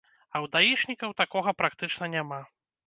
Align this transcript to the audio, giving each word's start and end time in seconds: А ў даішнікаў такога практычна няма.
А 0.19 0.35
ў 0.43 0.45
даішнікаў 0.55 1.15
такога 1.23 1.57
практычна 1.61 2.13
няма. 2.17 2.45